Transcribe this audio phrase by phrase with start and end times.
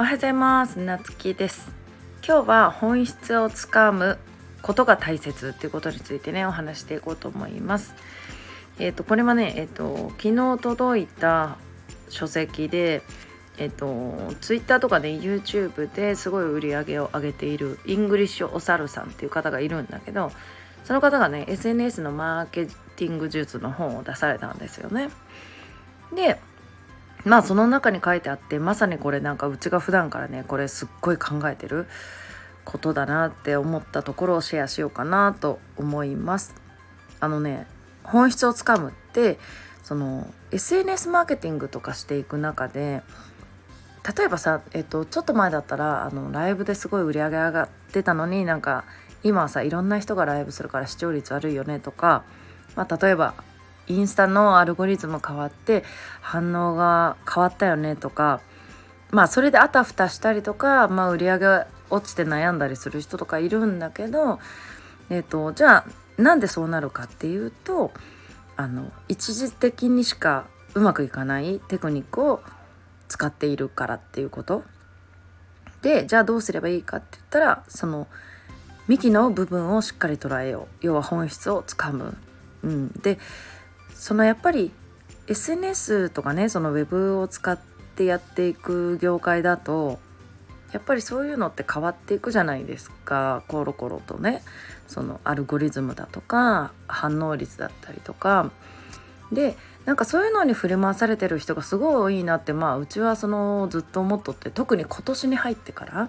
[0.00, 0.78] おはようございます。
[0.78, 1.70] なつきです。
[2.26, 4.16] 今日は本質をつかむ
[4.62, 7.94] ことが大切っていうことについてねお話していこうと思います。
[8.78, 11.58] えっ、ー、とこれはねえっ、ー、と昨日届いた
[12.08, 13.02] 書籍で
[13.58, 20.32] えっと、ツイッターとかで YouTube ですごい売り上げを上げているイングリッシュお猿さんっていう方がいるんだけど
[20.84, 22.64] その方がね SNS のマーケ
[22.96, 25.10] ティング術の本を出されたんですよね。
[26.14, 26.40] で
[27.24, 31.86] まあその中に書いてあってまさにこれなんかうちが普段からねこれすっごい考えてる
[32.64, 36.54] ことだなって思ったところをシェアしようかなと思います。
[37.20, 37.66] あのね
[38.04, 39.38] 本質をつかむって
[39.82, 43.02] その SNS マーケティングとかしていく中で
[44.16, 48.84] 例えばさ、えっと、ちょっと前だったらあのライブですごい売り上げ上がってたのになんか
[49.22, 52.24] 今はさいろんな人がライブするから視聴率悪いよねとか、
[52.76, 53.34] まあ、例えば
[53.90, 55.84] インスタのアルゴリズム変わって
[56.20, 58.40] 反応が変わったよねとか
[59.10, 61.46] まあそれであたふたしたりとか、まあ、売り上げ
[61.90, 64.38] 落ちて悩んだりする人とかいるんだけど、
[65.10, 67.90] えーと、じゃあなんでそうなるかっていうと
[68.56, 72.40] あの一時的にしかうまくいかないテクニックを
[73.08, 74.62] 使っているからっていうこと。
[75.82, 78.06] でじゃあどうすればいいかって言ったらその
[78.86, 80.86] 幹の部分をしっかり捉えよう。
[80.86, 82.16] 要は本質をつかむ。
[82.62, 83.18] うん、で
[84.00, 84.72] そのやっぱり
[85.26, 87.58] SNS とかねそのウェブを使っ
[87.96, 90.00] てやっていく業界だと
[90.72, 94.42] やっぱりそういうのって変わっていくじゃないですかコロコロとね。
[94.86, 98.50] そのアルゴリズムだとか反応率だったりとか。
[99.32, 106.08] でなんかそういうのに振り回されてる人がすごい多いなってまあうちはそのずっと思っとって特に今年に入ってから、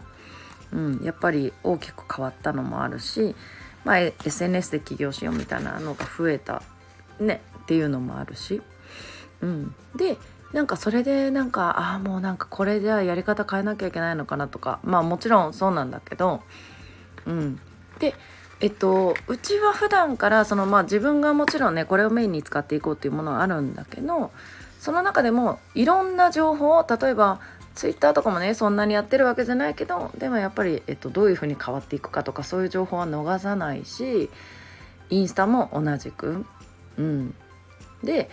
[0.71, 3.35] うん、やっぱり大きく変わったのもあるし、
[3.83, 6.63] まあ、SNS で起業しようみたいなのが増えた
[7.19, 7.41] ね。
[7.71, 8.61] っていうのもあるし、
[9.39, 10.17] うん、で
[10.51, 16.41] なんかそれでなんかああもうなんかこれじゃやり方変えなきゃいけないのかなとかまあもちろんそうなんだけど、
[17.25, 17.61] うん、
[17.99, 18.13] で
[18.59, 24.31] えっと、うちは普段からその、まあ、自分がもちろんねこれをメインに使っていこうっていうものはあるんだけど
[24.79, 27.39] その中でもいろんな情報を例えば
[27.73, 34.29] ツイッターとかもねそんなにやってるわけじゃないけどでもやっぱり、えっと、どういうふうに変わっていくかとかそういう情報は逃さないし
[35.11, 36.45] インスタも同じく。
[36.97, 37.35] うん、
[38.03, 38.29] で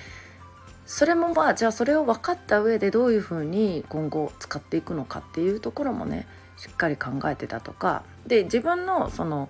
[0.86, 8.02] それもまあじゃあそれを分かった上でどういうふうに今後使っていくのかっていうところもねしっかり考えてたとか。
[8.26, 9.48] で自分のその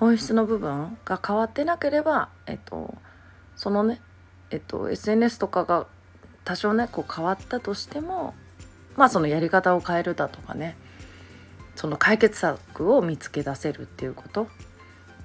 [0.00, 2.94] 本質の部分が変わってなければ、えっと、
[3.54, 4.00] そのね、
[4.50, 5.86] えっと、SNS とかが
[6.44, 8.34] 多少ねこう変わったとしても
[8.96, 10.76] まあそのやり方を変えるだとかね
[11.76, 14.48] その解決策を見つけ出せるっていうこと、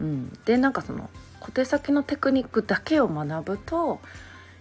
[0.02, 1.10] うん、でなんかその
[1.46, 4.00] 小手先のテクニックだけを学ぶと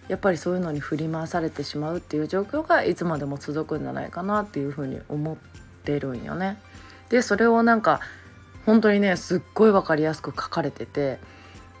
[0.07, 5.37] やっぱりそういうのに振り回されてしまうっていう状況がいつまでも続くんじゃないかなっていうふうに思っ
[5.83, 6.59] てるんよね。
[7.09, 8.01] でそれをなんか
[8.67, 11.17] 本当にねすっごい分かりやすく書かれてて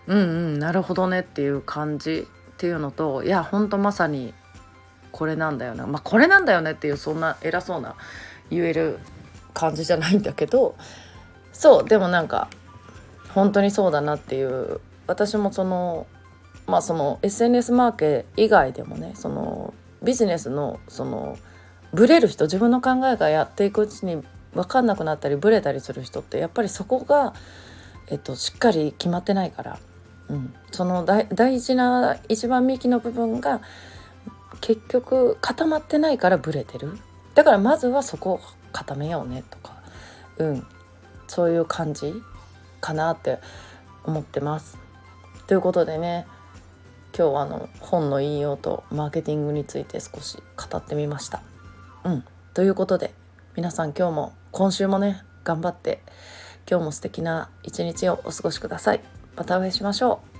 [0.07, 4.33] うんうんなるほどねっていう感じっていうのといやほんとまさに
[5.11, 7.95] これなんだよなまあこれなんだよねっていうそんな偉そうな
[8.49, 8.97] 言える
[9.53, 10.75] 感じじゃないんだけど
[11.53, 12.49] そうでもなんか
[13.35, 16.07] 本当にそうだなっていう私もその
[16.67, 19.73] まあその SNS マーケ以外でもねその
[20.03, 21.37] ビジネスのその
[21.93, 24.23] ブレる人自分の考えがやっていくうちに
[24.53, 27.33] 分かんなくなったりブレたりする人ってやっぱりそこが、
[28.07, 29.79] えっと、しっかり決まってないから、
[30.29, 33.61] うん、その大事な一番幹の部分が
[34.61, 36.97] 結局固まってないからブレてる。
[37.33, 38.41] だからまずはそこを
[38.71, 39.75] 固めようねとか、
[40.37, 40.67] うん、
[41.27, 42.13] そういう感じ
[42.79, 43.39] かなって
[44.05, 44.84] 思ってます。
[45.47, 46.25] ということでね
[47.17, 51.41] 今日はあの本の引用とマーケティングについて少し語ってみました。
[52.03, 53.13] うん、ということで
[53.55, 56.01] 皆さん今日も今週もね頑張って
[56.69, 59.01] 今日も素敵な一日をお過ごしください。
[59.37, 60.34] またお会いしましょう。